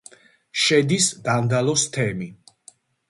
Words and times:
შედის 0.61 1.09
დანდალოს 1.27 1.85
თემი. 1.99 2.31